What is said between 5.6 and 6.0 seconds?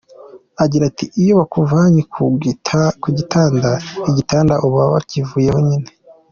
nyine.